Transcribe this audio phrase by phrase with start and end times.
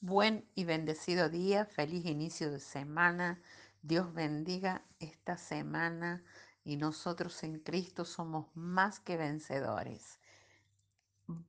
[0.00, 3.40] Buen y bendecido día, feliz inicio de semana.
[3.80, 6.22] Dios bendiga esta semana
[6.64, 10.20] y nosotros en Cristo somos más que vencedores.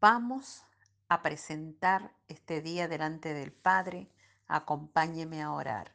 [0.00, 0.64] Vamos
[1.08, 4.10] a presentar este día delante del Padre.
[4.48, 5.94] Acompáñeme a orar.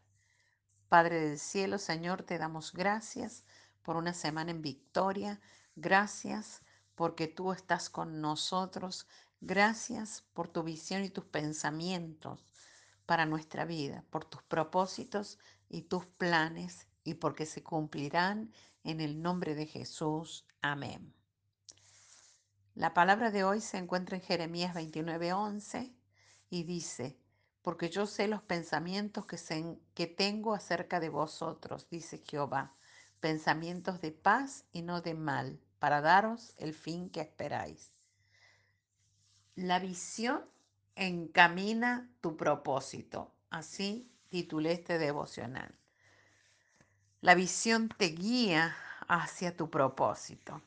[0.87, 3.43] Padre del cielo, Señor, te damos gracias
[3.81, 5.41] por una semana en victoria.
[5.75, 6.61] Gracias
[6.93, 9.07] porque tú estás con nosotros.
[9.47, 12.43] Gracias por tu visión y tus pensamientos
[13.05, 15.37] para nuestra vida, por tus propósitos
[15.69, 18.51] y tus planes y porque se cumplirán
[18.83, 20.47] en el nombre de Jesús.
[20.63, 21.13] Amén.
[22.73, 25.93] La palabra de hoy se encuentra en Jeremías 29:11
[26.49, 27.15] y dice,
[27.61, 29.37] porque yo sé los pensamientos que,
[29.93, 32.75] que tengo acerca de vosotros, dice Jehová,
[33.19, 37.94] pensamientos de paz y no de mal, para daros el fin que esperáis.
[39.55, 40.43] La visión
[40.95, 45.73] encamina tu propósito, así titulé este devocional.
[47.21, 48.75] La visión te guía
[49.07, 50.61] hacia tu propósito.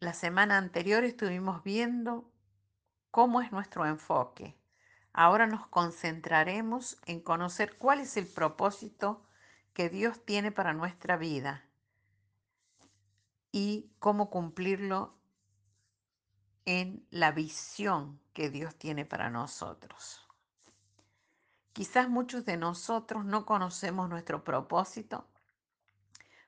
[0.00, 2.30] La semana anterior estuvimos viendo
[3.10, 4.54] cómo es nuestro enfoque.
[5.14, 9.24] Ahora nos concentraremos en conocer cuál es el propósito
[9.72, 11.64] que Dios tiene para nuestra vida
[13.50, 15.17] y cómo cumplirlo
[16.68, 20.28] en la visión que Dios tiene para nosotros.
[21.72, 25.26] Quizás muchos de nosotros no conocemos nuestro propósito,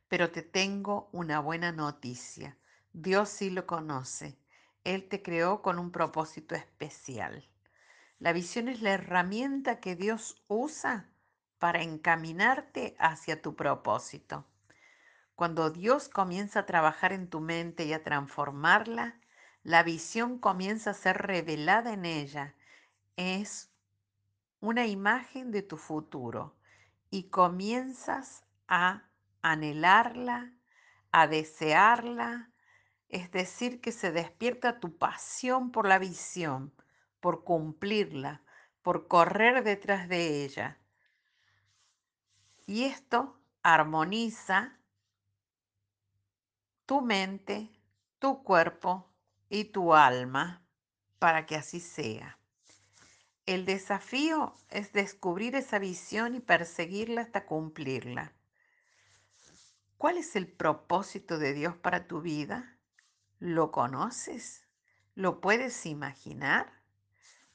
[0.09, 2.59] pero te tengo una buena noticia.
[2.93, 4.37] Dios sí lo conoce.
[4.85, 7.48] Él te creó con un propósito especial.
[8.19, 11.09] La visión es la herramienta que Dios usa
[11.59, 14.45] para encaminarte hacia tu propósito.
[15.35, 19.20] Cuando Dios comienza a trabajar en tu mente y a transformarla,
[19.62, 22.55] la visión comienza a ser revelada en ella.
[23.16, 23.70] Es
[24.61, 26.56] una imagen de tu futuro
[27.11, 29.05] y comienzas a
[29.42, 30.52] anhelarla,
[31.12, 32.51] a desearla,
[33.08, 36.73] es decir, que se despierta tu pasión por la visión,
[37.20, 38.42] por cumplirla,
[38.83, 40.79] por correr detrás de ella.
[42.67, 44.79] Y esto armoniza
[46.86, 47.70] tu mente,
[48.20, 49.10] tu cuerpo
[49.50, 50.62] y tu alma
[51.18, 52.38] para que así sea.
[53.44, 58.33] El desafío es descubrir esa visión y perseguirla hasta cumplirla.
[59.98, 62.78] ¿Cuál es el propósito de Dios para tu vida?
[63.38, 64.66] ¿Lo conoces?
[65.14, 66.72] ¿Lo puedes imaginar?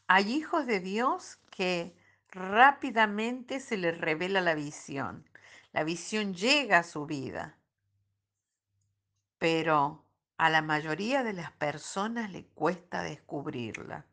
[0.07, 1.95] Hay hijos de Dios que
[2.29, 5.27] rápidamente se les revela la visión.
[5.72, 7.57] La visión llega a su vida,
[9.39, 10.05] pero
[10.38, 14.06] a la mayoría de las personas le cuesta descubrirla.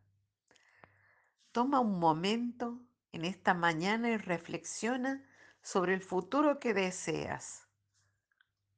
[1.51, 2.81] Toma un momento
[3.13, 5.25] en esta mañana y reflexiona
[5.63, 7.67] sobre el futuro que deseas.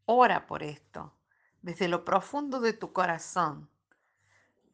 [0.07, 1.15] Ora por esto,
[1.63, 3.71] desde lo profundo de tu corazón.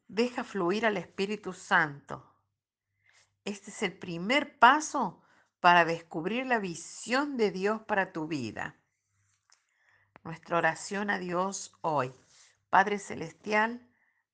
[0.07, 2.33] Deja fluir al Espíritu Santo.
[3.45, 5.21] Este es el primer paso
[5.59, 8.75] para descubrir la visión de Dios para tu vida.
[10.23, 12.13] Nuestra oración a Dios hoy.
[12.71, 13.85] Padre Celestial,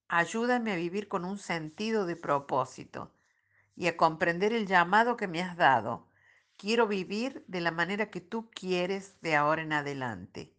[0.07, 3.11] ayúdame a vivir con un sentido de propósito
[3.75, 6.07] y a comprender el llamado que me has dado.
[6.55, 10.55] Quiero vivir de la manera que tú quieres de ahora en adelante.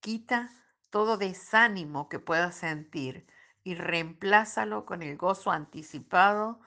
[0.00, 0.48] Quita
[0.88, 3.26] todo desánimo que pueda sentir
[3.62, 6.62] y reemplázalo con el gozo anticipado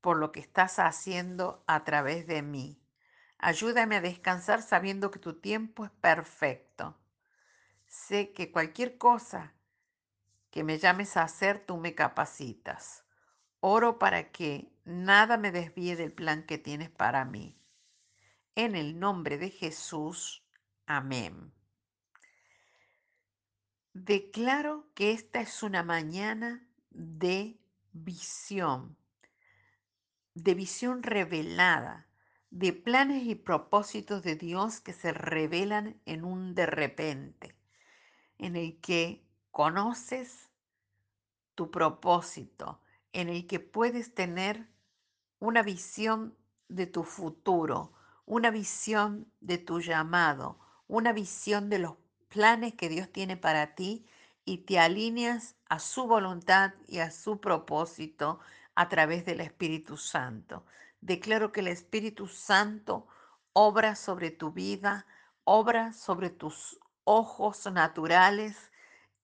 [0.00, 2.80] por lo que estás haciendo a través de mí.
[3.36, 6.96] Ayúdame a descansar sabiendo que tu tiempo es perfecto.
[7.86, 9.52] Sé que cualquier cosa
[10.54, 13.04] que me llames a hacer, tú me capacitas.
[13.58, 17.58] Oro para que nada me desvíe del plan que tienes para mí.
[18.54, 20.46] En el nombre de Jesús,
[20.86, 21.52] amén.
[23.94, 27.58] Declaro que esta es una mañana de
[27.90, 28.96] visión,
[30.34, 32.06] de visión revelada,
[32.50, 37.56] de planes y propósitos de Dios que se revelan en un de repente,
[38.38, 39.23] en el que
[39.54, 40.50] conoces
[41.54, 42.80] tu propósito,
[43.12, 44.66] en el que puedes tener
[45.38, 46.36] una visión
[46.68, 47.92] de tu futuro,
[48.26, 50.58] una visión de tu llamado,
[50.88, 51.94] una visión de los
[52.28, 54.04] planes que Dios tiene para ti
[54.44, 58.40] y te alineas a su voluntad y a su propósito
[58.74, 60.66] a través del Espíritu Santo.
[61.00, 63.06] Declaro que el Espíritu Santo
[63.52, 65.06] obra sobre tu vida,
[65.44, 68.72] obra sobre tus ojos naturales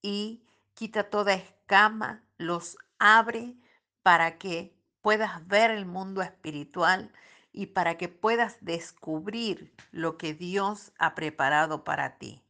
[0.02, 0.42] y
[0.74, 3.56] quita toda escama, los abre
[4.02, 7.12] para que puedas ver el mundo espiritual
[7.52, 12.42] y para que puedas descubrir lo que Dios ha preparado para ti.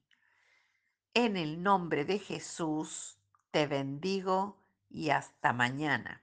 [1.14, 3.18] En el nombre de Jesús
[3.50, 4.56] te bendigo
[4.88, 6.22] y hasta mañana.